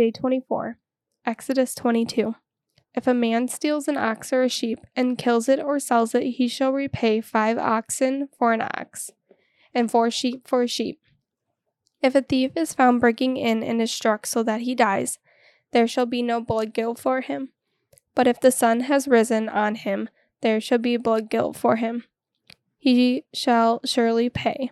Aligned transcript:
Day 0.00 0.10
24. 0.10 0.78
Exodus 1.26 1.74
22. 1.74 2.34
If 2.94 3.06
a 3.06 3.12
man 3.12 3.48
steals 3.48 3.86
an 3.86 3.98
ox 3.98 4.32
or 4.32 4.42
a 4.42 4.48
sheep 4.48 4.78
and 4.96 5.18
kills 5.18 5.46
it 5.46 5.60
or 5.60 5.78
sells 5.78 6.14
it, 6.14 6.22
he 6.22 6.48
shall 6.48 6.72
repay 6.72 7.20
five 7.20 7.58
oxen 7.58 8.30
for 8.38 8.54
an 8.54 8.62
ox, 8.62 9.10
and 9.74 9.90
four 9.90 10.10
sheep 10.10 10.48
for 10.48 10.62
a 10.62 10.66
sheep. 10.66 11.02
If 12.00 12.14
a 12.14 12.22
thief 12.22 12.52
is 12.56 12.72
found 12.72 13.02
breaking 13.02 13.36
in 13.36 13.62
and 13.62 13.82
is 13.82 13.92
struck 13.92 14.24
so 14.24 14.42
that 14.42 14.62
he 14.62 14.74
dies, 14.74 15.18
there 15.72 15.86
shall 15.86 16.06
be 16.06 16.22
no 16.22 16.40
blood 16.40 16.72
guilt 16.72 16.98
for 16.98 17.20
him. 17.20 17.50
But 18.14 18.26
if 18.26 18.40
the 18.40 18.50
sun 18.50 18.80
has 18.80 19.06
risen 19.06 19.50
on 19.50 19.74
him, 19.74 20.08
there 20.40 20.62
shall 20.62 20.78
be 20.78 20.96
blood 20.96 21.28
guilt 21.28 21.58
for 21.58 21.76
him. 21.76 22.04
He 22.78 23.26
shall 23.34 23.82
surely 23.84 24.30
pay. 24.30 24.70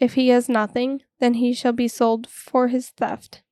If 0.00 0.14
he 0.14 0.30
has 0.30 0.48
nothing, 0.48 1.02
then 1.20 1.34
he 1.34 1.52
shall 1.52 1.70
be 1.70 1.86
sold 1.86 2.28
for 2.28 2.66
his 2.66 2.88
theft. 2.88 3.42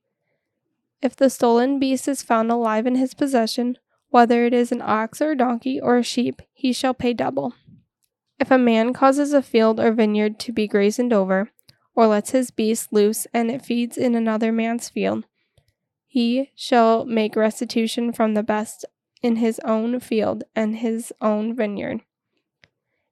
If 1.02 1.16
the 1.16 1.30
stolen 1.30 1.78
beast 1.78 2.08
is 2.08 2.22
found 2.22 2.50
alive 2.50 2.86
in 2.86 2.96
his 2.96 3.14
possession, 3.14 3.78
whether 4.08 4.44
it 4.44 4.54
is 4.54 4.72
an 4.72 4.82
ox 4.82 5.20
or 5.20 5.32
a 5.32 5.36
donkey 5.36 5.80
or 5.80 5.98
a 5.98 6.02
sheep, 6.02 6.42
he 6.52 6.72
shall 6.72 6.94
pay 6.94 7.12
double. 7.12 7.54
If 8.38 8.50
a 8.50 8.58
man 8.58 8.92
causes 8.92 9.32
a 9.32 9.42
field 9.42 9.80
or 9.80 9.92
vineyard 9.92 10.38
to 10.40 10.52
be 10.52 10.66
grazed 10.66 11.12
over, 11.12 11.50
or 11.94 12.06
lets 12.06 12.30
his 12.30 12.50
beast 12.50 12.92
loose 12.92 13.26
and 13.32 13.50
it 13.50 13.64
feeds 13.64 13.96
in 13.96 14.14
another 14.14 14.52
man's 14.52 14.88
field, 14.88 15.24
he 16.06 16.50
shall 16.54 17.04
make 17.04 17.36
restitution 17.36 18.12
from 18.12 18.34
the 18.34 18.42
best 18.42 18.84
in 19.22 19.36
his 19.36 19.58
own 19.64 19.98
field 20.00 20.44
and 20.54 20.76
his 20.76 21.12
own 21.20 21.54
vineyard. 21.54 22.02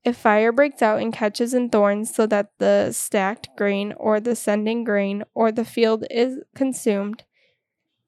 If 0.05 0.17
fire 0.17 0.53
breaks 0.53 0.83
out 0.83 1.01
and 1.01 1.13
catches 1.13 1.55
in 1.55 1.71
thorns 1.71 2.15
so 2.15 2.27
that 2.27 2.53
the 2.59 2.93
stacked 2.93 3.49
grain 3.57 3.95
or 3.97 4.21
the 4.21 4.37
sending 4.37 4.85
grain 4.85 5.25
or 5.35 5.51
the 5.51 5.65
field 5.65 6.05
is 6.11 6.41
consumed, 6.55 7.25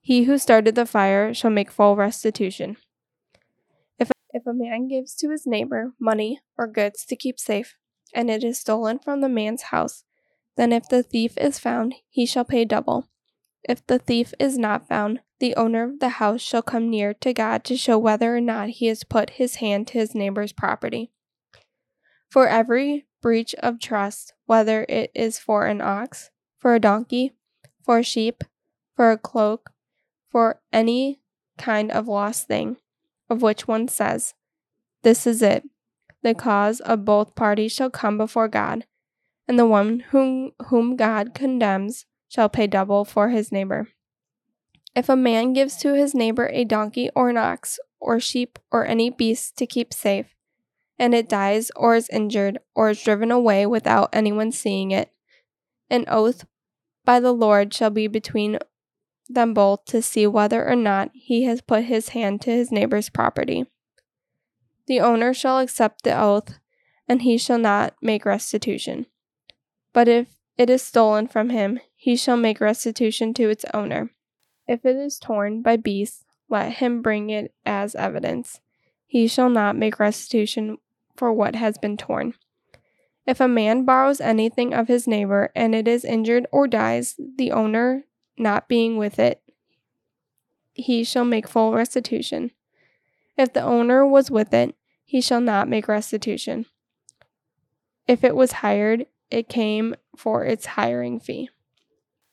he 0.07 0.23
who 0.23 0.39
started 0.39 0.77
the 0.77 0.87
fire 0.87 1.35
shall 1.35 1.51
make 1.51 1.69
full 1.69 1.97
restitution. 1.97 2.77
If, 3.99 4.13
if 4.31 4.47
a 4.47 4.53
man 4.53 4.87
gives 4.87 5.17
to 5.17 5.31
his 5.31 5.49
neighbor 5.49 5.95
money 5.99 6.39
or 6.57 6.69
goods 6.69 7.05
to 7.07 7.17
keep 7.17 7.41
safe, 7.41 7.75
and 8.15 8.31
it 8.31 8.45
is 8.45 8.61
stolen 8.61 9.01
from 9.01 9.21
the 9.21 9.29
man's 9.29 9.63
house, 9.63 10.05
then 10.57 10.73
if 10.73 10.89
the 10.89 11.03
thief 11.03 11.37
is 11.37 11.59
found, 11.59 11.97
he 12.09 12.25
shall 12.25 12.45
pay 12.45 12.65
double. 12.65 13.09
If 13.69 13.85
the 13.85 13.99
thief 13.99 14.33
is 14.39 14.57
not 14.57 14.87
found, 14.87 15.23
the 15.41 15.57
owner 15.57 15.83
of 15.83 15.99
the 15.99 16.21
house 16.21 16.41
shall 16.41 16.63
come 16.63 16.89
near 16.89 17.13
to 17.15 17.35
God 17.35 17.65
to 17.65 17.77
show 17.77 17.99
whether 17.99 18.37
or 18.37 18.41
not 18.41 18.69
he 18.69 18.87
has 18.87 19.03
put 19.03 19.31
his 19.31 19.57
hand 19.57 19.89
to 19.89 19.99
his 19.99 20.15
neighbor's 20.15 20.53
property. 20.53 21.11
For 22.31 22.47
every 22.47 23.07
breach 23.21 23.57
of 23.57 23.81
trust, 23.81 24.35
whether 24.45 24.87
it 24.89 25.11
is 25.17 25.41
for 25.41 25.67
an 25.67 25.81
ox, 25.81 26.31
for 26.59 26.77
a 26.77 26.81
donkey, 26.81 27.33
for 27.85 27.99
a 27.99 28.05
sheep, 28.05 28.45
for 28.95 29.11
a 29.11 29.19
cloak, 29.19 29.73
for 30.37 30.61
any 30.71 31.19
kind 31.57 31.91
of 31.91 32.09
lost 32.09 32.47
thing, 32.47 32.77
of 33.31 33.41
which 33.41 33.67
one 33.67 33.89
says, 33.89 34.35
This 35.03 35.27
is 35.27 35.41
it, 35.41 35.65
the 36.23 36.35
cause 36.35 36.81
of 36.81 37.07
both 37.07 37.35
parties 37.35 37.73
shall 37.73 37.89
come 37.89 38.19
before 38.19 38.47
God 38.47 38.85
and 39.49 39.59
the 39.59 39.65
one 39.65 40.01
whom, 40.11 40.51
whom 40.67 40.95
God 40.95 41.33
condemns 41.33 42.05
shall 42.29 42.51
pay 42.51 42.67
double 42.67 43.07
for 43.07 43.31
his 43.31 43.51
neighbor. 43.51 43.89
If 44.95 45.09
a 45.09 45.17
man 45.17 45.55
gives 45.55 45.77
to 45.77 45.95
his 45.95 46.15
neighbor 46.15 46.51
a 46.53 46.65
donkey 46.65 47.09
or 47.17 47.31
an 47.31 47.39
ox 47.39 47.79
or 47.99 48.21
sheep 48.21 48.59
or 48.71 48.85
any 48.85 49.09
beast 49.09 49.57
to 49.57 49.67
keep 49.67 49.95
safe, 49.95 50.37
and 50.99 51.15
it 51.15 51.31
dies 51.31 51.71
or 51.75 51.95
is 51.95 52.11
injured 52.11 52.59
or 52.75 52.91
is 52.91 53.03
driven 53.03 53.31
away 53.31 53.65
without 53.65 54.11
anyone 54.13 54.53
seeing 54.53 54.91
it, 54.91 55.11
an 55.89 56.05
oath 56.09 56.45
by 57.07 57.21
the 57.21 57.33
Lord 57.33 57.73
shall 57.73 57.89
be 57.89 58.07
between 58.07 58.59
them 59.29 59.55
both 59.55 59.85
to 59.87 60.03
see 60.03 60.27
whether 60.27 60.67
or 60.67 60.77
not 60.77 61.11
he 61.13 61.45
has 61.45 61.61
put 61.61 61.85
his 61.85 62.11
hand 62.11 62.41
to 62.43 62.51
his 62.51 62.71
neighbor's 62.71 63.09
property. 63.09 63.67
The 64.87 65.01
owner 65.01 65.35
shall 65.35 65.59
accept 65.59 66.05
the 66.05 66.19
oath, 66.19 66.59
and 67.09 67.23
he 67.23 67.39
shall 67.39 67.59
not 67.59 67.95
make 68.01 68.25
restitution. 68.25 69.07
But 69.93 70.09
if 70.09 70.29
it 70.57 70.71
is 70.71 70.83
stolen 70.83 71.27
from 71.27 71.51
him, 71.51 71.81
he 71.95 72.17
shall 72.17 72.37
make 72.37 72.61
restitution 72.61 73.35
to 73.35 73.51
its 73.51 73.65
owner. 73.75 74.11
If 74.67 74.85
it 74.85 74.97
is 74.97 75.19
torn 75.19 75.63
by 75.63 75.77
beasts, 75.77 76.25
let 76.49 76.75
him 76.75 77.03
bring 77.03 77.31
it 77.31 77.53
as 77.65 77.95
evidence. 77.95 78.61
He 79.07 79.29
shall 79.29 79.49
not 79.49 79.77
make 79.77 79.99
restitution 79.99 80.79
for 81.17 81.33
what 81.33 81.55
has 81.55 81.79
been 81.79 81.97
torn. 81.97 82.35
If 83.27 83.41
a 83.41 83.49
man 83.49 83.85
borrows 83.85 84.21
anything 84.21 84.73
of 84.73 84.87
his 84.87 85.09
neighbor 85.09 85.51
and 85.57 85.75
it 85.75 85.89
is 85.89 86.05
injured 86.05 86.47
or 86.53 86.69
dies, 86.69 87.17
the 87.37 87.51
owner 87.51 88.05
not 88.39 88.69
being 88.69 88.97
with 88.97 89.19
it, 89.19 89.43
he 90.73 91.05
shall 91.05 91.25
make 91.25 91.49
full 91.49 91.73
restitution. 91.73 92.51
If 93.37 93.53
the 93.53 93.63
owner 93.63 94.07
was 94.07 94.31
with 94.31 94.53
it, 94.53 94.75
he 95.05 95.21
shall 95.21 95.41
not 95.41 95.69
make 95.69 95.89
restitution. 95.89 96.67
If 98.07 98.23
it 98.25 98.37
was 98.37 98.53
hired, 98.53 99.07
it 99.31 99.49
came 99.49 99.95
for 100.17 100.45
its 100.45 100.67
hiring 100.67 101.21
fee. 101.21 101.51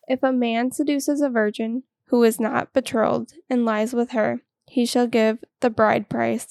If 0.07 0.21
a 0.23 0.33
man 0.33 0.71
seduces 0.71 1.21
a 1.21 1.29
virgin 1.29 1.83
who 2.07 2.23
is 2.23 2.39
not 2.39 2.73
betrothed 2.73 3.35
and 3.49 3.65
lies 3.65 3.93
with 3.93 4.11
her, 4.11 4.41
he 4.67 4.85
shall 4.85 5.07
give 5.07 5.43
the 5.61 5.69
bride 5.69 6.09
price 6.09 6.47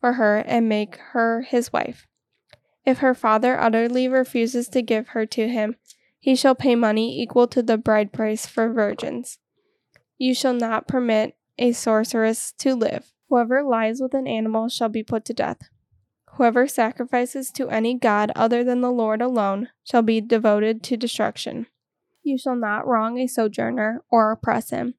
for 0.00 0.14
her 0.14 0.38
and 0.38 0.68
make 0.68 0.96
her 1.12 1.42
his 1.42 1.72
wife. 1.72 2.06
If 2.84 2.98
her 2.98 3.14
father 3.14 3.58
utterly 3.58 4.08
refuses 4.08 4.68
to 4.68 4.82
give 4.82 5.08
her 5.08 5.26
to 5.26 5.48
him, 5.48 5.76
he 6.26 6.34
shall 6.34 6.56
pay 6.56 6.74
money 6.74 7.22
equal 7.22 7.46
to 7.46 7.62
the 7.62 7.78
bride 7.78 8.12
price 8.12 8.46
for 8.46 8.72
virgins. 8.72 9.38
You 10.18 10.34
shall 10.34 10.54
not 10.54 10.88
permit 10.88 11.36
a 11.56 11.70
sorceress 11.70 12.52
to 12.58 12.74
live. 12.74 13.12
Whoever 13.28 13.62
lies 13.62 14.00
with 14.00 14.12
an 14.12 14.26
animal 14.26 14.68
shall 14.68 14.88
be 14.88 15.04
put 15.04 15.24
to 15.26 15.32
death. 15.32 15.68
Whoever 16.32 16.66
sacrifices 16.66 17.52
to 17.52 17.68
any 17.68 17.96
god 17.96 18.32
other 18.34 18.64
than 18.64 18.80
the 18.80 18.90
Lord 18.90 19.22
alone 19.22 19.68
shall 19.84 20.02
be 20.02 20.20
devoted 20.20 20.82
to 20.82 20.96
destruction. 20.96 21.68
You 22.24 22.36
shall 22.38 22.56
not 22.56 22.88
wrong 22.88 23.20
a 23.20 23.28
sojourner 23.28 24.02
or 24.10 24.32
oppress 24.32 24.70
him, 24.70 24.94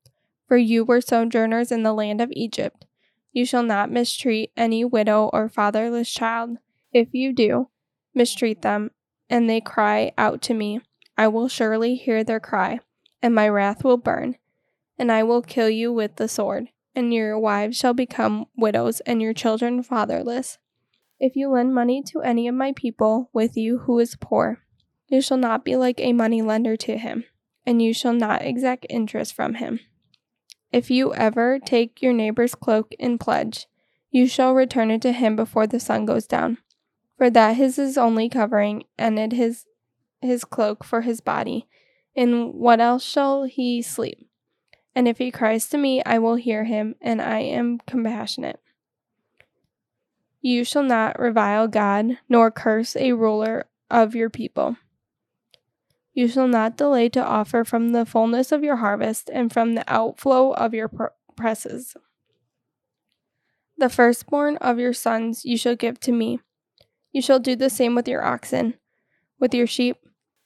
for 0.48 0.56
you 0.56 0.86
were 0.86 1.02
sojourners 1.02 1.74
in 1.74 1.84
the 1.84 1.92
land 1.92 2.22
of 2.22 2.32
Egypt. 2.32 2.86
You 3.34 3.46
shall 3.46 3.64
not 3.64 3.92
mistreat 3.92 4.54
any 4.56 4.86
widow 4.86 5.30
or 5.34 5.50
fatherless 5.50 6.10
child. 6.10 6.60
If 6.94 7.10
you 7.12 7.34
do, 7.34 7.68
mistreat 8.16 8.62
them, 8.62 8.92
and 9.30 9.50
they 9.50 9.60
cry 9.60 10.14
out 10.18 10.42
to 10.44 10.54
me, 10.54 10.80
I 11.18 11.28
will 11.28 11.48
surely 11.48 11.96
hear 11.96 12.24
their 12.24 12.40
cry, 12.40 12.80
and 13.22 13.34
my 13.34 13.50
wrath 13.50 13.84
will 13.84 13.98
burn, 13.98 14.38
and 14.98 15.12
I 15.12 15.24
will 15.24 15.42
kill 15.42 15.70
you 15.70 15.92
with 15.92 16.18
the 16.18 16.28
sword, 16.28 16.70
and 16.96 17.14
your 17.14 17.40
wives 17.40 17.78
shall 17.78 17.94
become 17.94 18.46
widows, 18.56 19.00
and 19.02 19.22
your 19.22 19.34
children 19.34 19.82
fatherless. 19.82 20.60
If 21.20 21.36
you 21.36 21.50
lend 21.50 21.74
money 21.74 22.04
to 22.12 22.22
any 22.22 22.48
of 22.48 22.54
my 22.54 22.74
people 22.76 23.30
with 23.34 23.58
you 23.58 23.80
who 23.80 23.98
is 23.98 24.16
poor, 24.20 24.60
you 25.08 25.22
shall 25.22 25.38
not 25.38 25.66
be 25.66 25.76
like 25.76 26.00
a 26.00 26.14
money 26.14 26.42
lender 26.42 26.78
to 26.78 26.98
him, 26.98 27.24
and 27.66 27.82
you 27.82 27.94
shall 27.94 28.14
not 28.14 28.44
exact 28.44 28.86
interest 28.90 29.34
from 29.34 29.56
him. 29.56 29.80
If 30.72 30.92
you 30.92 31.14
ever 31.16 31.60
take 31.60 32.02
your 32.02 32.14
neighbor's 32.14 32.54
cloak 32.54 32.94
in 33.00 33.18
pledge, 33.18 33.68
you 34.12 34.28
shall 34.28 34.54
return 34.54 34.92
it 34.92 35.02
to 35.02 35.12
him 35.12 35.36
before 35.36 35.66
the 35.66 35.80
sun 35.80 36.06
goes 36.06 36.28
down. 36.28 36.60
For 37.18 37.30
that 37.32 37.58
is 37.58 37.78
his 37.78 37.98
only 37.98 38.30
covering, 38.30 38.84
and 38.98 39.18
it 39.18 39.34
is 39.34 39.66
his 40.22 40.46
cloak 40.46 40.84
for 40.84 41.02
his 41.02 41.22
body. 41.22 41.68
In 42.16 42.54
what 42.54 42.80
else 42.80 43.04
shall 43.04 43.44
he 43.44 43.82
sleep? 43.82 44.28
And 44.96 45.08
if 45.08 45.20
he 45.20 45.30
cries 45.30 45.70
to 45.70 45.78
me, 45.78 46.04
I 46.04 46.18
will 46.18 46.36
hear 46.36 46.64
him, 46.64 46.96
and 47.02 47.22
I 47.22 47.40
am 47.40 47.80
compassionate. 47.86 48.60
You 50.42 50.64
shall 50.64 50.84
not 50.84 51.20
revile 51.20 51.68
God, 51.68 52.18
nor 52.28 52.50
curse 52.50 52.96
a 52.96 53.14
ruler 53.14 53.68
of 53.92 54.16
your 54.16 54.30
people. 54.30 54.78
You 56.14 56.28
shall 56.28 56.48
not 56.48 56.78
delay 56.78 57.10
to 57.10 57.24
offer 57.24 57.64
from 57.64 57.92
the 57.92 58.06
fullness 58.06 58.52
of 58.52 58.64
your 58.64 58.78
harvest 58.78 59.30
and 59.32 59.54
from 59.54 59.76
the 59.76 59.84
outflow 59.88 60.52
of 60.54 60.74
your 60.74 60.90
presses. 61.36 61.96
The 63.78 63.90
firstborn 63.90 64.58
of 64.58 64.80
your 64.80 64.94
sons 64.94 65.46
you 65.46 65.58
shall 65.58 65.76
give 65.76 66.00
to 66.00 66.12
me. 66.12 66.40
You 67.12 67.22
shall 67.22 67.40
do 67.40 67.56
the 67.56 67.70
same 67.70 67.94
with 67.94 68.08
your 68.08 68.24
oxen. 68.24 68.74
With 69.40 69.54
your 69.54 69.68
sheep, 69.68 69.98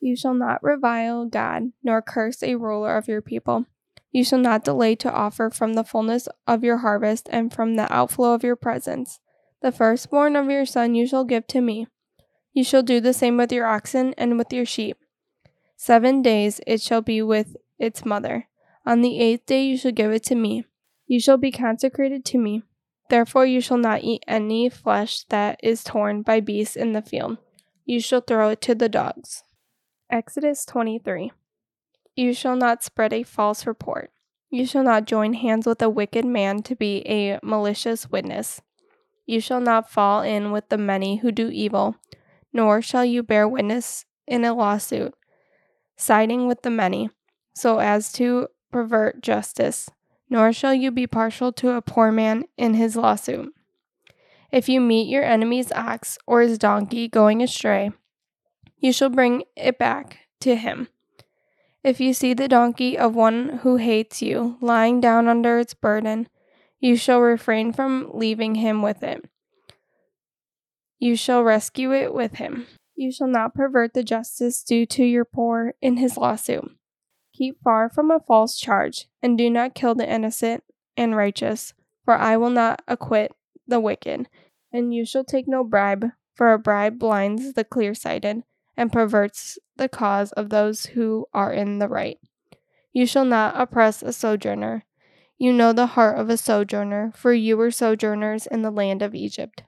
you 0.02 0.16
shall 0.16 0.34
not 0.34 0.62
revile 0.64 1.26
God, 1.26 1.72
nor 1.84 2.02
curse 2.02 2.44
a 2.44 2.56
ruler 2.56 2.98
of 2.98 3.08
your 3.08 3.22
people. 3.22 3.66
You 4.12 4.26
shall 4.26 4.40
not 4.40 4.66
delay 4.66 4.96
to 4.96 5.12
offer 5.12 5.50
from 5.50 5.74
the 5.74 5.86
fullness 5.86 6.28
of 6.46 6.64
your 6.64 6.80
harvest 6.80 7.30
and 7.32 7.54
from 7.54 7.76
the 7.76 7.92
outflow 7.94 8.34
of 8.34 8.44
your 8.44 8.58
presence. 8.58 9.20
The 9.62 9.72
firstborn 9.72 10.36
of 10.36 10.50
your 10.50 10.66
son 10.66 10.96
you 10.96 11.08
shall 11.08 11.24
give 11.24 11.48
to 11.48 11.62
me. 11.62 11.88
You 12.52 12.64
shall 12.64 12.84
do 12.84 13.00
the 13.00 13.14
same 13.14 13.38
with 13.38 13.52
your 13.52 13.68
oxen 13.68 14.14
and 14.18 14.38
with 14.38 14.52
your 14.52 14.66
sheep. 14.66 14.98
Seven 15.78 16.22
days 16.22 16.60
it 16.68 16.82
shall 16.82 17.02
be 17.02 17.22
with 17.22 17.56
its 17.80 18.04
mother. 18.04 18.48
On 18.86 19.02
the 19.02 19.20
eighth 19.20 19.46
day 19.46 19.64
you 19.64 19.78
shall 19.78 19.92
give 19.92 20.12
it 20.12 20.24
to 20.24 20.36
me. 20.36 20.66
You 21.06 21.20
shall 21.20 21.38
be 21.38 21.52
consecrated 21.52 22.26
to 22.26 22.38
me. 22.38 22.64
Therefore 23.10 23.46
you 23.46 23.62
shall 23.62 23.78
not 23.78 24.04
eat 24.04 24.24
any 24.28 24.70
flesh 24.70 25.26
that 25.30 25.60
is 25.62 25.84
torn 25.84 26.24
by 26.24 26.40
beasts 26.40 26.76
in 26.76 26.94
the 26.94 27.02
field. 27.02 27.38
You 27.86 28.00
shall 28.00 28.22
throw 28.22 28.50
it 28.50 28.62
to 28.62 28.76
the 28.76 28.90
dogs. 28.90 29.44
Exodus 30.12 30.66
23. 30.66 31.32
You 32.18 32.34
shall 32.34 32.58
not 32.58 32.84
spread 32.84 33.14
a 33.14 33.24
false 33.24 33.66
report. 33.66 34.12
You 34.50 34.66
shall 34.66 34.84
not 34.84 35.06
join 35.06 35.32
hands 35.32 35.66
with 35.66 35.82
a 35.82 35.90
wicked 35.90 36.26
man 36.26 36.64
to 36.64 36.76
be 36.76 36.98
a 37.08 37.40
malicious 37.42 38.10
witness. 38.10 38.62
You 39.26 39.40
shall 39.40 39.62
not 39.62 39.90
fall 39.90 40.22
in 40.22 40.52
with 40.52 40.68
the 40.68 40.78
many 40.78 41.18
who 41.18 41.32
do 41.32 41.48
evil, 41.48 41.96
nor 42.52 42.82
shall 42.82 43.06
you 43.06 43.24
bear 43.24 43.48
witness 43.48 44.04
in 44.28 44.44
a 44.44 44.54
lawsuit, 44.54 45.14
siding 45.96 46.46
with 46.46 46.64
the 46.64 46.70
many, 46.70 47.10
so 47.56 47.80
as 47.80 48.12
to 48.14 48.50
pervert 48.70 49.22
justice, 49.22 49.90
nor 50.30 50.52
shall 50.52 50.74
you 50.74 50.92
be 50.92 51.08
partial 51.08 51.54
to 51.54 51.70
a 51.70 51.82
poor 51.82 52.12
man 52.12 52.44
in 52.58 52.74
his 52.74 52.98
lawsuit. 52.98 53.54
If 54.52 54.68
you 54.68 54.82
meet 54.82 55.08
your 55.08 55.24
enemy's 55.24 55.72
ox 55.72 56.18
or 56.28 56.42
his 56.42 56.58
donkey 56.58 57.08
going 57.08 57.42
astray, 57.42 57.92
you 58.82 58.92
shall 58.92 59.10
bring 59.10 59.44
it 59.56 59.78
back 59.78 60.18
to 60.42 60.56
him. 60.56 60.90
If 61.84 62.00
you 62.00 62.14
see 62.14 62.34
the 62.34 62.48
donkey 62.48 62.98
of 62.98 63.16
one 63.16 63.60
who 63.62 63.78
hates 63.78 64.22
you 64.22 64.58
lying 64.60 65.00
down 65.00 65.28
under 65.28 65.60
its 65.60 65.74
burden, 65.74 66.28
you 66.80 66.96
shall 66.96 67.20
refrain 67.20 67.72
from 67.74 68.10
leaving 68.14 68.56
him 68.56 68.82
with 68.82 69.04
it. 69.04 69.24
You 71.00 71.16
shall 71.16 71.44
rescue 71.44 71.94
it 71.94 72.14
with 72.14 72.36
him. 72.36 72.68
You 72.96 73.12
shall 73.12 73.28
not 73.28 73.56
pervert 73.56 73.94
the 73.94 74.04
justice 74.04 74.64
due 74.64 74.86
to 74.88 75.04
your 75.04 75.26
poor 75.26 75.74
in 75.82 75.98
his 75.98 76.18
lawsuit. 76.18 76.72
Keep 77.34 77.62
far 77.64 77.90
from 77.90 78.12
a 78.12 78.20
false 78.20 78.60
charge, 78.60 79.08
and 79.22 79.38
do 79.38 79.50
not 79.50 79.74
kill 79.74 79.96
the 79.96 80.12
innocent 80.12 80.64
and 80.98 81.16
righteous, 81.16 81.74
for 82.04 82.16
I 82.16 82.38
will 82.38 82.50
not 82.50 82.82
acquit 82.88 83.32
the 83.68 83.80
wicked. 83.80 84.28
And 84.72 84.94
you 84.94 85.06
shall 85.06 85.24
take 85.24 85.48
no 85.48 85.64
bribe, 85.64 86.12
for 86.36 86.52
a 86.52 86.60
bribe 86.60 87.00
blinds 87.00 87.54
the 87.54 87.64
clear 87.64 87.94
sighted 87.94 88.44
and 88.82 88.92
perverts 88.92 89.60
the 89.78 89.88
cause 89.88 90.32
of 90.32 90.50
those 90.50 90.88
who 90.88 91.28
are 91.36 91.54
in 91.54 91.78
the 91.78 91.88
right. 91.88 92.18
You 92.92 93.06
shall 93.06 93.26
not 93.26 93.54
oppress 93.56 94.02
a 94.02 94.12
sojourner. 94.12 94.86
You 95.38 95.54
know 95.54 95.72
the 95.72 95.86
heart 95.86 96.18
of 96.18 96.32
a 96.32 96.36
sojourner, 96.36 97.12
for 97.16 97.32
you 97.32 97.58
were 97.58 97.70
sojourners 97.70 98.48
in 98.48 98.64
the 98.64 98.72
land 98.72 99.04
of 99.04 99.14
Egypt. 99.14 99.62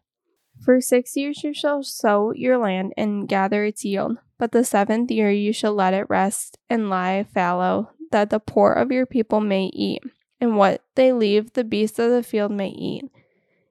For 0.65 0.81
six 0.81 1.15
years 1.15 1.43
you 1.43 1.53
shall 1.53 1.83
sow 1.83 2.33
your 2.33 2.57
land 2.57 2.93
and 2.97 3.27
gather 3.27 3.63
its 3.63 3.85
yield, 3.85 4.17
but 4.39 4.51
the 4.51 4.63
seventh 4.63 5.11
year 5.11 5.29
you 5.29 5.53
shall 5.53 5.75
let 5.75 5.93
it 5.93 6.09
rest 6.09 6.57
and 6.67 6.89
lie 6.89 7.23
fallow, 7.35 7.91
that 8.09 8.31
the 8.31 8.39
poor 8.39 8.73
of 8.73 8.91
your 8.91 9.05
people 9.05 9.41
may 9.41 9.65
eat, 9.65 10.01
and 10.41 10.57
what 10.57 10.81
they 10.95 11.13
leave 11.13 11.53
the 11.53 11.63
beasts 11.63 11.99
of 11.99 12.09
the 12.09 12.23
field 12.23 12.51
may 12.51 12.69
eat. 12.69 13.03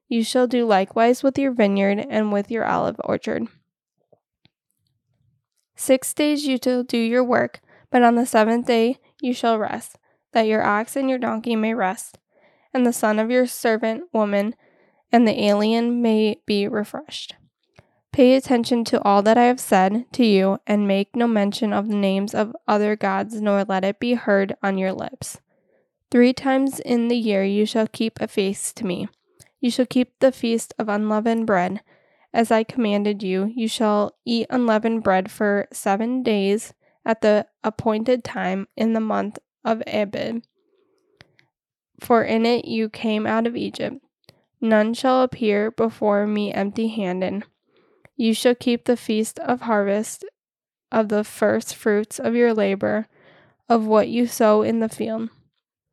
You 0.07 0.23
shall 0.23 0.47
do 0.47 0.65
likewise 0.65 1.21
with 1.21 1.37
your 1.37 1.51
vineyard 1.51 2.05
and 2.09 2.31
with 2.31 2.49
your 2.49 2.63
olive 2.63 3.01
orchard. 3.03 3.49
Six 5.83 6.13
days 6.13 6.47
you 6.47 6.57
shall 6.63 6.83
do 6.83 6.97
your 6.97 7.25
work, 7.25 7.59
but 7.91 8.03
on 8.03 8.15
the 8.15 8.25
seventh 8.25 8.67
day 8.67 8.99
you 9.21 9.33
shall 9.33 9.59
rest, 9.59 9.97
that 10.31 10.47
your 10.47 10.63
ox 10.63 10.95
and 10.95 11.09
your 11.09 11.19
donkey 11.19 11.57
may 11.57 11.73
rest, 11.73 12.19
and 12.73 12.87
the 12.87 12.93
son 12.93 13.19
of 13.19 13.29
your 13.29 13.45
servant 13.45 14.05
woman 14.13 14.55
and 15.11 15.27
the 15.27 15.43
alien 15.43 16.01
may 16.01 16.39
be 16.45 16.69
refreshed. 16.69 17.35
Pay 18.13 18.35
attention 18.35 18.85
to 18.85 19.03
all 19.03 19.21
that 19.23 19.37
I 19.37 19.43
have 19.43 19.59
said 19.59 20.05
to 20.13 20.25
you, 20.25 20.57
and 20.65 20.87
make 20.87 21.17
no 21.17 21.27
mention 21.27 21.73
of 21.73 21.89
the 21.89 21.97
names 21.97 22.33
of 22.33 22.55
other 22.65 22.95
gods, 22.95 23.41
nor 23.41 23.65
let 23.65 23.83
it 23.83 23.99
be 23.99 24.13
heard 24.13 24.55
on 24.63 24.77
your 24.77 24.93
lips. 24.93 25.41
Three 26.09 26.31
times 26.31 26.79
in 26.79 27.09
the 27.09 27.17
year 27.17 27.43
you 27.43 27.65
shall 27.65 27.87
keep 27.87 28.21
a 28.21 28.29
feast 28.29 28.77
to 28.77 28.85
me. 28.85 29.09
You 29.59 29.69
shall 29.69 29.85
keep 29.85 30.17
the 30.19 30.31
feast 30.31 30.73
of 30.79 30.87
unleavened 30.87 31.45
bread 31.45 31.81
as 32.33 32.51
I 32.51 32.63
commanded 32.63 33.21
you. 33.21 33.51
You 33.55 33.67
shall 33.67 34.15
eat 34.25 34.47
unleavened 34.49 35.03
bread 35.03 35.29
for 35.29 35.67
seven 35.71 36.23
days 36.23 36.73
at 37.05 37.21
the 37.21 37.45
appointed 37.63 38.23
time 38.23 38.67
in 38.75 38.93
the 38.93 38.99
month 38.99 39.39
of 39.63 39.83
Abib. 39.85 40.43
For 41.99 42.23
in 42.23 42.45
it 42.45 42.65
you 42.65 42.89
came 42.89 43.27
out 43.27 43.47
of 43.47 43.55
Egypt. 43.55 43.97
None 44.59 44.93
shall 44.93 45.23
appear 45.23 45.71
before 45.71 46.25
me 46.25 46.53
empty 46.53 46.87
handed. 46.87 47.43
You 48.15 48.33
shall 48.33 48.55
keep 48.55 48.85
the 48.85 48.97
feast 48.97 49.39
of 49.39 49.61
harvest 49.61 50.25
of 50.91 51.09
the 51.09 51.23
first 51.23 51.75
fruits 51.75 52.19
of 52.19 52.35
your 52.35 52.53
labor, 52.53 53.07
of 53.67 53.85
what 53.85 54.07
you 54.07 54.27
sow 54.27 54.61
in 54.61 54.79
the 54.79 54.87
field. 54.87 55.29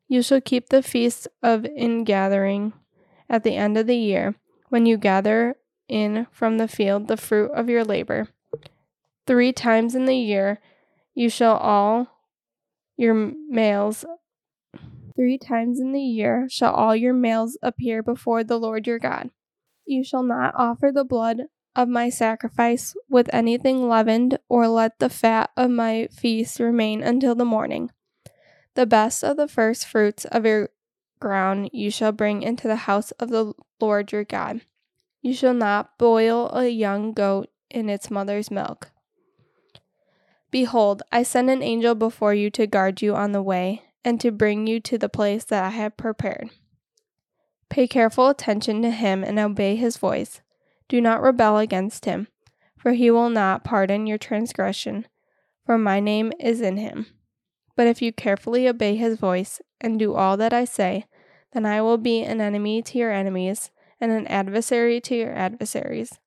You 0.07 0.21
shall 0.21 0.41
keep 0.41 0.69
the 0.69 0.83
feast 0.83 1.27
of 1.41 1.65
ingathering 1.65 2.73
at 3.29 3.43
the 3.43 3.55
end 3.55 3.77
of 3.77 3.87
the 3.87 3.97
year, 3.97 4.35
when 4.69 4.85
you 4.85 4.97
gather 4.97 5.55
in 5.91 6.25
from 6.31 6.57
the 6.57 6.67
field 6.67 7.07
the 7.07 7.17
fruit 7.17 7.51
of 7.51 7.69
your 7.69 7.83
labor. 7.83 8.29
Three 9.27 9.53
times 9.53 9.93
in 9.93 10.05
the 10.05 10.17
year 10.17 10.59
you 11.13 11.29
shall 11.29 11.57
all 11.57 12.07
your 12.97 13.13
males 13.13 14.05
three 15.15 15.37
times 15.37 15.79
in 15.79 15.91
the 15.91 16.01
year 16.01 16.47
shall 16.49 16.73
all 16.73 16.95
your 16.95 17.13
males 17.13 17.57
appear 17.61 18.01
before 18.01 18.43
the 18.43 18.57
Lord 18.57 18.87
your 18.87 18.99
God. 18.99 19.29
You 19.85 20.03
shall 20.03 20.23
not 20.23 20.53
offer 20.55 20.91
the 20.93 21.03
blood 21.03 21.43
of 21.75 21.87
my 21.87 22.09
sacrifice 22.09 22.95
with 23.09 23.29
anything 23.33 23.87
leavened, 23.87 24.39
or 24.49 24.67
let 24.67 24.99
the 24.99 25.09
fat 25.09 25.51
of 25.55 25.69
my 25.69 26.07
feast 26.11 26.59
remain 26.59 27.01
until 27.01 27.35
the 27.35 27.45
morning. 27.45 27.91
The 28.75 28.85
best 28.85 29.23
of 29.23 29.37
the 29.37 29.47
first 29.47 29.85
fruits 29.85 30.25
of 30.25 30.45
your 30.45 30.69
ground 31.19 31.69
you 31.71 31.91
shall 31.91 32.11
bring 32.11 32.41
into 32.41 32.67
the 32.67 32.75
house 32.75 33.11
of 33.11 33.29
the 33.29 33.53
Lord 33.79 34.11
your 34.11 34.23
God. 34.23 34.61
You 35.21 35.33
shall 35.33 35.53
not 35.53 35.97
boil 35.97 36.49
a 36.49 36.67
young 36.67 37.13
goat 37.13 37.49
in 37.69 37.89
its 37.89 38.09
mother's 38.09 38.49
milk. 38.49 38.91
Behold, 40.49 41.03
I 41.11 41.23
send 41.23 41.49
an 41.49 41.63
angel 41.63 41.95
before 41.95 42.33
you 42.33 42.49
to 42.51 42.67
guard 42.67 43.01
you 43.01 43.15
on 43.15 43.31
the 43.31 43.41
way 43.41 43.83
and 44.03 44.19
to 44.19 44.31
bring 44.31 44.67
you 44.67 44.79
to 44.81 44.97
the 44.97 45.09
place 45.09 45.45
that 45.45 45.63
I 45.63 45.69
have 45.69 45.95
prepared. 45.95 46.49
Pay 47.69 47.87
careful 47.87 48.27
attention 48.27 48.81
to 48.81 48.89
him 48.89 49.23
and 49.23 49.39
obey 49.39 49.75
his 49.75 49.95
voice. 49.97 50.41
Do 50.89 50.99
not 50.99 51.21
rebel 51.21 51.57
against 51.57 52.03
him, 52.03 52.27
for 52.77 52.91
he 52.91 53.09
will 53.09 53.29
not 53.29 53.63
pardon 53.63 54.07
your 54.07 54.17
transgression, 54.17 55.07
for 55.65 55.77
my 55.77 56.01
name 56.01 56.33
is 56.37 56.59
in 56.59 56.75
him. 56.75 57.05
But 57.77 57.87
if 57.87 58.01
you 58.01 58.11
carefully 58.11 58.67
obey 58.67 58.97
his 58.97 59.17
voice 59.17 59.61
and 59.79 59.97
do 59.97 60.15
all 60.15 60.35
that 60.35 60.51
I 60.51 60.65
say, 60.65 61.05
then 61.53 61.65
I 61.65 61.81
will 61.81 61.97
be 61.97 62.23
an 62.23 62.41
enemy 62.41 62.81
to 62.81 62.97
your 62.97 63.11
enemies 63.11 63.71
and 64.01 64.11
an 64.11 64.27
adversary 64.27 64.99
to 64.99 65.15
your 65.15 65.33
adversaries. 65.33 66.19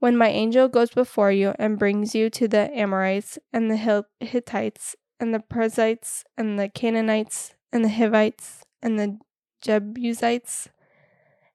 When 0.00 0.16
my 0.16 0.28
angel 0.28 0.68
goes 0.68 0.90
before 0.90 1.32
you 1.32 1.54
and 1.58 1.78
brings 1.78 2.14
you 2.14 2.28
to 2.30 2.48
the 2.48 2.70
Amorites 2.76 3.38
and 3.52 3.70
the 3.70 4.04
Hittites 4.20 4.96
and 5.18 5.32
the 5.32 5.40
Perizzites 5.40 6.24
and 6.36 6.58
the 6.58 6.68
Canaanites 6.68 7.54
and 7.72 7.84
the 7.84 7.88
Hivites 7.88 8.64
and 8.82 8.98
the 8.98 9.18
Jebusites, 9.62 10.68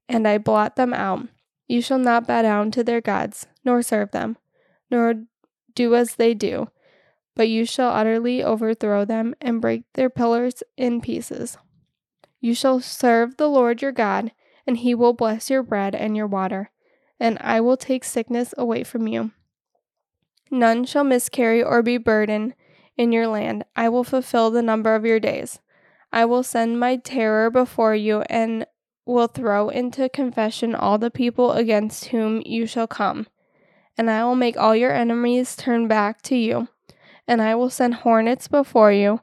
and 0.10 0.28
I 0.28 0.38
blot 0.38 0.76
them 0.76 0.94
out, 0.94 1.28
you 1.68 1.82
shall 1.82 2.00
not 2.00 2.28
bow 2.28 2.42
down 2.42 2.72
to 2.72 2.84
their 2.84 3.02
gods, 3.02 3.48
nor 3.64 3.82
serve 3.82 4.12
them, 4.12 4.38
nor 4.92 5.24
do 5.74 5.96
as 5.96 6.16
they 6.16 6.34
do, 6.34 6.70
but 7.36 7.48
you 7.48 7.66
shall 7.66 7.92
utterly 7.92 8.44
overthrow 8.44 9.06
them 9.06 9.34
and 9.40 9.62
break 9.62 9.84
their 9.94 10.10
pillars 10.10 10.64
in 10.78 11.02
pieces. 11.02 11.58
You 12.42 12.54
shall 12.54 12.82
serve 12.82 13.38
the 13.38 13.48
Lord 13.48 13.82
your 13.82 13.94
God 13.94 14.34
and 14.66 14.78
he 14.78 14.96
will 14.96 15.14
bless 15.14 15.50
your 15.50 15.64
bread 15.64 15.96
and 15.96 16.16
your 16.16 16.28
water, 16.28 16.72
and 17.20 17.38
I 17.42 17.62
will 17.62 17.78
take 17.78 18.04
sickness 18.04 18.54
away 18.58 18.84
from 18.84 19.08
you. 19.08 19.32
None 20.52 20.86
shall 20.86 21.04
miscarry 21.04 21.64
or 21.64 21.82
be 21.82 21.98
burdened 21.98 22.54
in 22.98 23.12
your 23.12 23.28
land. 23.28 23.66
I 23.76 23.90
will 23.90 24.04
fulfill 24.04 24.52
the 24.52 24.62
number 24.62 24.96
of 24.96 25.06
your 25.06 25.20
days. 25.20 25.60
I 26.12 26.26
will 26.26 26.44
send 26.44 26.80
my 26.80 26.98
terror 26.98 27.50
before 27.50 27.96
you 27.96 28.22
and 28.30 28.68
will 29.06 29.28
throw 29.28 29.70
into 29.70 30.08
confession 30.10 30.76
all 30.76 30.98
the 30.98 31.12
people 31.12 31.54
against 31.54 32.06
whom 32.06 32.42
you 32.46 32.66
shall 32.66 32.88
come. 32.88 33.28
And 33.98 34.10
I 34.10 34.24
will 34.24 34.36
make 34.36 34.58
all 34.58 34.76
your 34.76 34.94
enemies 34.94 35.56
turn 35.56 35.88
back 35.88 36.22
to 36.24 36.36
you. 36.36 36.68
And 37.28 37.42
I 37.42 37.56
will 37.56 37.70
send 37.70 37.96
hornets 37.96 38.48
before 38.48 38.92
you, 38.92 39.22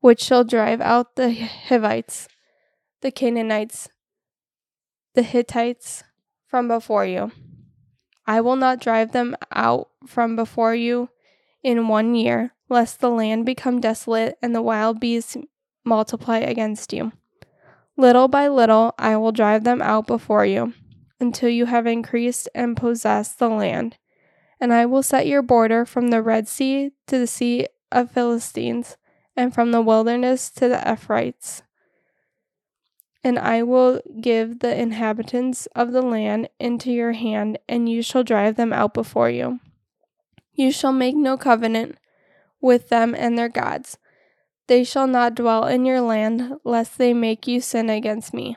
which 0.00 0.22
shall 0.22 0.44
drive 0.44 0.80
out 0.80 1.16
the 1.16 1.32
Hivites, 1.32 2.28
the 3.00 3.10
Canaanites, 3.10 3.88
the 5.14 5.22
Hittites 5.22 6.04
from 6.46 6.68
before 6.68 7.04
you. 7.04 7.32
I 8.26 8.40
will 8.40 8.56
not 8.56 8.80
drive 8.80 9.12
them 9.12 9.36
out 9.52 9.88
from 10.06 10.36
before 10.36 10.74
you 10.74 11.08
in 11.62 11.88
one 11.88 12.14
year, 12.14 12.52
lest 12.68 13.00
the 13.00 13.10
land 13.10 13.46
become 13.46 13.80
desolate 13.80 14.36
and 14.42 14.54
the 14.54 14.62
wild 14.62 15.00
beasts 15.00 15.36
multiply 15.84 16.38
against 16.38 16.92
you. 16.92 17.12
Little 17.96 18.28
by 18.28 18.48
little 18.48 18.94
I 18.98 19.16
will 19.16 19.32
drive 19.32 19.64
them 19.64 19.82
out 19.82 20.06
before 20.06 20.44
you, 20.44 20.74
until 21.18 21.48
you 21.48 21.66
have 21.66 21.86
increased 21.86 22.48
and 22.54 22.76
possessed 22.76 23.38
the 23.38 23.48
land. 23.48 23.96
And 24.60 24.72
I 24.72 24.86
will 24.86 25.02
set 25.02 25.26
your 25.26 25.42
border 25.42 25.84
from 25.84 26.08
the 26.08 26.22
Red 26.22 26.48
Sea 26.48 26.90
to 27.06 27.18
the 27.18 27.26
Sea 27.26 27.66
of 27.90 28.10
Philistines, 28.10 28.96
and 29.36 29.54
from 29.54 29.72
the 29.72 29.80
wilderness 29.80 30.50
to 30.50 30.68
the 30.68 30.82
Euphrates 30.86 31.62
and 33.24 33.38
I 33.38 33.62
will 33.62 34.00
give 34.20 34.60
the 34.60 34.80
inhabitants 34.80 35.66
of 35.74 35.92
the 35.92 36.02
land 36.02 36.48
into 36.58 36.92
your 36.92 37.12
hand, 37.12 37.58
and 37.68 37.88
you 37.88 38.02
shall 38.02 38.22
drive 38.22 38.56
them 38.56 38.72
out 38.72 38.94
before 38.94 39.30
you. 39.30 39.60
You 40.54 40.72
shall 40.72 40.92
make 40.92 41.16
no 41.16 41.36
covenant 41.36 41.98
with 42.60 42.88
them 42.88 43.14
and 43.14 43.38
their 43.38 43.48
gods. 43.48 43.98
They 44.66 44.84
shall 44.84 45.06
not 45.06 45.34
dwell 45.34 45.66
in 45.66 45.84
your 45.84 46.00
land, 46.00 46.56
lest 46.64 46.98
they 46.98 47.12
make 47.12 47.46
you 47.46 47.60
sin 47.60 47.88
against 47.88 48.34
me. 48.34 48.56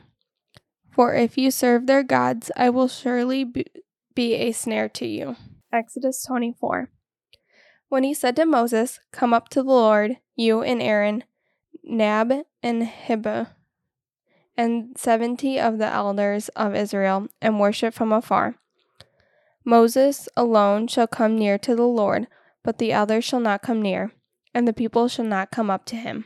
For 0.92 1.14
if 1.16 1.38
you 1.38 1.52
serve 1.52 1.88
their 1.88 2.04
gods, 2.04 2.52
I 2.56 2.70
will 2.70 2.88
surely 2.88 3.46
be 4.14 4.34
a 4.36 4.52
snare 4.52 4.90
to 4.90 5.06
you. 5.06 5.38
Exodus 5.72 6.24
24. 6.26 6.90
When 7.88 8.04
he 8.04 8.14
said 8.14 8.36
to 8.36 8.46
Moses, 8.46 9.00
Come 9.12 9.34
up 9.34 9.50
to 9.50 9.64
the 9.64 9.70
Lord, 9.70 10.18
you 10.36 10.62
and 10.62 10.82
Aaron, 10.82 11.24
Nadab 11.84 12.46
and 12.62 12.90
Abihu, 13.10 13.46
and 14.58 14.98
seventy 14.98 15.60
of 15.60 15.78
the 15.78 15.88
elders 15.88 16.50
of 16.50 16.76
Israel, 16.76 17.28
and 17.42 17.60
worship 17.60 17.94
from 17.94 18.12
afar. 18.12 18.56
Moses 19.64 20.28
alone 20.36 20.88
shall 20.88 21.08
come 21.08 21.38
near 21.38 21.58
to 21.60 21.76
the 21.76 21.88
Lord, 21.88 22.28
but 22.64 22.78
the 22.78 22.94
others 22.94 23.24
shall 23.24 23.40
not 23.40 23.62
come 23.62 23.82
near, 23.82 24.12
and 24.54 24.68
the 24.68 24.74
people 24.74 25.08
shall 25.08 25.26
not 25.26 25.52
come 25.52 25.70
up 25.70 25.86
to 25.86 25.96
him. 25.96 26.26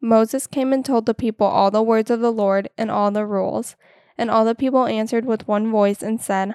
Moses 0.00 0.46
came 0.46 0.72
and 0.72 0.84
told 0.84 1.06
the 1.06 1.14
people 1.14 1.46
all 1.46 1.70
the 1.70 1.82
words 1.82 2.10
of 2.10 2.20
the 2.20 2.32
Lord 2.32 2.68
and 2.78 2.90
all 2.90 3.10
the 3.10 3.26
rules. 3.26 3.74
And 4.16 4.30
all 4.30 4.44
the 4.44 4.54
people 4.54 4.86
answered 4.86 5.24
with 5.24 5.46
one 5.46 5.70
voice 5.70 6.02
and 6.02 6.20
said, 6.20 6.54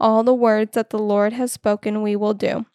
All 0.00 0.22
the 0.22 0.34
words 0.34 0.72
that 0.72 0.90
the 0.90 0.98
Lord 0.98 1.32
has 1.34 1.52
spoken 1.52 2.02
we 2.02 2.16
will 2.16 2.34
do. 2.34 2.66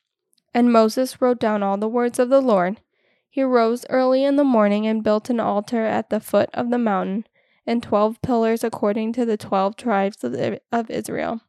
And 0.53 0.71
Moses 0.71 1.21
wrote 1.21 1.39
down 1.39 1.63
all 1.63 1.77
the 1.77 1.87
words 1.87 2.19
of 2.19 2.29
the 2.29 2.41
Lord. 2.41 2.81
He 3.29 3.43
rose 3.43 3.85
early 3.89 4.23
in 4.23 4.35
the 4.35 4.43
morning 4.43 4.87
and 4.87 5.03
built 5.03 5.29
an 5.29 5.39
altar 5.39 5.85
at 5.85 6.09
the 6.09 6.19
foot 6.19 6.49
of 6.53 6.69
the 6.69 6.77
mountain, 6.79 7.25
and 7.67 7.83
twelve 7.83 8.21
pillars 8.21 8.63
according 8.63 9.13
to 9.13 9.25
the 9.25 9.37
twelve 9.37 9.75
tribes 9.75 10.23
of 10.23 10.89
Israel. 10.89 11.41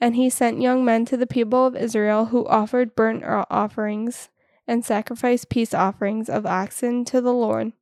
And 0.00 0.16
he 0.16 0.28
sent 0.28 0.60
young 0.60 0.84
men 0.84 1.04
to 1.06 1.16
the 1.16 1.26
people 1.26 1.64
of 1.66 1.76
Israel 1.76 2.26
who 2.26 2.46
offered 2.46 2.94
burnt 2.94 3.24
offerings 3.24 4.28
and 4.66 4.84
sacrificed 4.84 5.48
peace 5.48 5.72
offerings 5.72 6.28
of 6.28 6.44
oxen 6.44 7.04
to 7.06 7.20
the 7.20 7.32
Lord. 7.32 7.72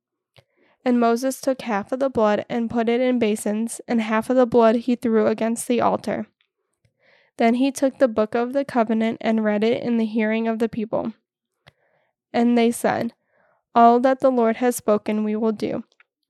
And 0.85 0.99
Moses 0.99 1.41
took 1.41 1.61
half 1.63 1.91
of 1.91 1.99
the 1.99 2.09
blood 2.09 2.45
and 2.47 2.69
put 2.69 2.87
it 2.87 3.01
in 3.01 3.19
basins, 3.19 3.81
and 3.89 3.99
half 3.99 4.29
of 4.29 4.37
the 4.37 4.45
blood 4.45 4.77
he 4.77 4.95
threw 4.95 5.27
against 5.27 5.67
the 5.67 5.81
altar. 5.81 6.27
Then 7.35 7.55
he 7.55 7.71
took 7.71 7.97
the 7.97 8.07
book 8.07 8.35
of 8.35 8.53
the 8.53 8.63
covenant 8.63 9.17
and 9.19 9.43
read 9.43 9.63
it 9.63 9.83
in 9.83 9.97
the 9.97 10.05
hearing 10.05 10.47
of 10.47 10.59
the 10.59 10.69
people. 10.69 11.13
And 12.31 12.57
they 12.57 12.71
said, 12.71 13.13
All 13.75 13.99
that 13.99 14.21
the 14.21 14.31
Lord 14.31 14.57
has 14.57 14.75
spoken 14.75 15.23
we 15.23 15.35
will 15.35 15.51
do, 15.51 15.83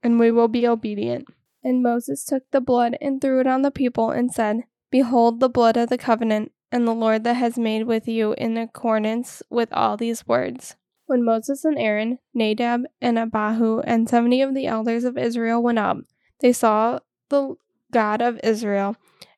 and 0.08 0.22
we 0.22 0.32
will 0.32 0.48
be 0.48 0.66
obedient. 0.66 1.28
And 1.66 1.84
Moses 1.84 2.24
took 2.24 2.44
the 2.52 2.62
blood 2.62 2.98
and 3.02 3.20
threw 3.20 3.42
it 3.42 3.46
on 3.46 3.62
the 3.62 3.72
people 3.72 4.10
and 4.10 4.32
said, 4.32 4.62
Behold 4.90 5.42
the 5.42 5.50
blood 5.50 5.76
of 5.76 5.90
the 5.90 5.98
covenant, 5.98 6.54
and 6.72 6.88
the 6.88 6.94
Lord 6.94 7.26
that 7.26 7.34
has 7.34 7.58
made 7.58 7.84
with 7.84 8.08
you 8.08 8.34
in 8.38 8.56
accordance 8.56 9.44
with 9.50 9.68
all 9.74 9.98
these 9.98 10.26
words. 10.26 10.78
When 11.08 11.26
Moses 11.26 11.66
and 11.66 11.78
Aaron, 11.78 12.20
Nadab 12.34 12.84
and 13.02 13.20
Abihu, 13.20 13.82
and 13.82 14.08
seventy 14.08 14.42
of 14.42 14.56
the 14.56 14.66
elders 14.66 15.04
of 15.04 15.18
Israel 15.18 15.62
went 15.62 15.80
up, 15.80 15.98
they 16.40 16.54
saw 16.54 17.00
the 17.28 17.56
God 17.92 18.22
of 18.22 18.40
Israel, 18.46 18.96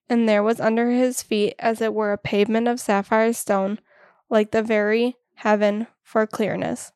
and 0.08 0.30
there 0.30 0.44
was 0.44 0.60
under 0.60 0.92
his 0.92 1.24
feet 1.24 1.56
as 1.58 1.82
it 1.82 1.96
were 1.96 2.14
a 2.14 2.18
pavement 2.20 2.68
of 2.68 2.80
sapphire 2.80 3.34
stone, 3.34 3.80
like 4.30 4.52
the 4.52 4.62
very 4.62 5.16
heaven 5.34 5.88
for 6.04 6.28
clearness. 6.28 6.92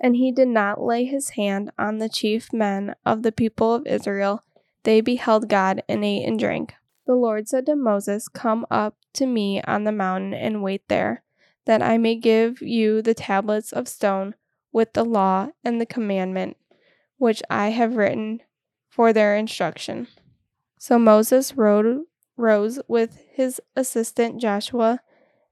And 0.00 0.16
he 0.16 0.32
did 0.32 0.48
not 0.48 0.82
lay 0.82 1.04
his 1.04 1.30
hand 1.30 1.70
on 1.78 1.98
the 1.98 2.08
chief 2.08 2.52
men 2.52 2.94
of 3.06 3.22
the 3.22 3.32
people 3.32 3.74
of 3.74 3.86
Israel. 3.86 4.42
They 4.82 5.00
beheld 5.00 5.48
God 5.48 5.82
and 5.88 6.04
ate 6.04 6.26
and 6.26 6.38
drank. 6.38 6.74
The 7.06 7.14
Lord 7.14 7.48
said 7.48 7.66
to 7.66 7.76
Moses, 7.76 8.28
Come 8.28 8.66
up 8.70 8.96
to 9.14 9.26
me 9.26 9.62
on 9.62 9.84
the 9.84 9.92
mountain 9.92 10.34
and 10.34 10.62
wait 10.62 10.88
there 10.88 11.22
that 11.66 11.82
I 11.82 11.98
may 11.98 12.16
give 12.16 12.60
you 12.60 13.02
the 13.02 13.14
tablets 13.14 13.72
of 13.72 13.88
stone 13.88 14.34
with 14.72 14.92
the 14.92 15.04
law 15.04 15.48
and 15.64 15.80
the 15.80 15.86
commandment 15.86 16.56
which 17.16 17.42
I 17.48 17.70
have 17.70 17.96
written 17.96 18.40
for 18.90 19.12
their 19.12 19.36
instruction. 19.36 20.08
So 20.78 20.98
Moses 20.98 21.56
rode, 21.56 22.02
rose 22.36 22.80
with 22.88 23.18
his 23.32 23.60
assistant 23.76 24.40
Joshua, 24.40 25.00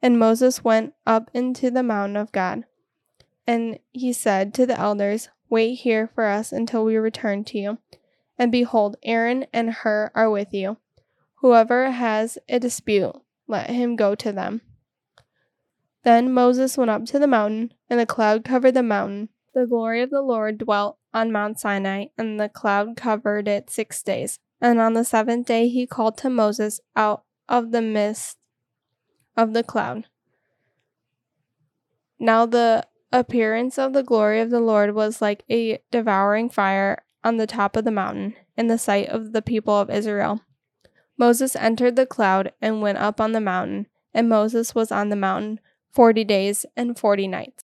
and 0.02 0.18
Moses 0.18 0.64
went 0.64 0.94
up 1.06 1.30
into 1.32 1.70
the 1.70 1.82
mountain 1.82 2.16
of 2.16 2.32
God. 2.32 2.64
And 3.46 3.78
he 3.92 4.12
said 4.12 4.54
to 4.54 4.66
the 4.66 4.78
elders, 4.78 5.28
Wait 5.48 5.74
here 5.74 6.10
for 6.14 6.24
us 6.24 6.52
until 6.52 6.84
we 6.84 6.96
return 6.96 7.44
to 7.44 7.58
you. 7.58 7.78
And 8.38 8.50
behold, 8.50 8.96
Aaron 9.02 9.46
and 9.52 9.70
Hur 9.70 10.10
are 10.14 10.30
with 10.30 10.54
you. 10.54 10.78
Whoever 11.36 11.90
has 11.90 12.38
a 12.48 12.58
dispute, 12.58 13.14
let 13.46 13.68
him 13.70 13.96
go 13.96 14.14
to 14.14 14.32
them. 14.32 14.62
Then 16.04 16.32
Moses 16.32 16.76
went 16.76 16.90
up 16.90 17.04
to 17.06 17.18
the 17.18 17.26
mountain, 17.26 17.74
and 17.90 18.00
the 18.00 18.06
cloud 18.06 18.44
covered 18.44 18.72
the 18.72 18.82
mountain. 18.82 19.28
The 19.54 19.66
glory 19.66 20.02
of 20.02 20.10
the 20.10 20.22
Lord 20.22 20.58
dwelt 20.58 20.98
on 21.12 21.30
Mount 21.30 21.60
Sinai, 21.60 22.06
and 22.16 22.40
the 22.40 22.48
cloud 22.48 22.96
covered 22.96 23.46
it 23.46 23.70
six 23.70 24.02
days. 24.02 24.38
And 24.60 24.80
on 24.80 24.94
the 24.94 25.04
seventh 25.04 25.46
day 25.46 25.68
he 25.68 25.86
called 25.86 26.16
to 26.18 26.30
Moses 26.30 26.80
out 26.96 27.24
of 27.48 27.72
the 27.72 27.82
midst 27.82 28.38
of 29.36 29.52
the 29.52 29.62
cloud. 29.62 30.06
Now 32.18 32.46
the 32.46 32.86
appearance 33.12 33.78
of 33.78 33.92
the 33.92 34.02
glory 34.02 34.40
of 34.40 34.50
the 34.50 34.60
Lord 34.60 34.94
was 34.94 35.20
like 35.20 35.44
a 35.50 35.80
devouring 35.90 36.48
fire 36.48 37.02
on 37.22 37.36
the 37.36 37.46
top 37.46 37.76
of 37.76 37.84
the 37.84 37.90
mountain, 37.90 38.34
in 38.56 38.66
the 38.66 38.78
sight 38.78 39.08
of 39.08 39.32
the 39.32 39.42
people 39.42 39.74
of 39.74 39.90
Israel. 39.90 40.40
Moses 41.16 41.54
entered 41.54 41.96
the 41.96 42.06
cloud 42.06 42.52
and 42.60 42.80
went 42.80 42.98
up 42.98 43.20
on 43.20 43.32
the 43.32 43.40
mountain, 43.40 43.86
and 44.12 44.28
Moses 44.28 44.74
was 44.74 44.90
on 44.90 45.08
the 45.08 45.16
mountain 45.16 45.60
forty 45.92 46.24
days 46.24 46.66
and 46.76 46.98
forty 46.98 47.28
nights. 47.28 47.60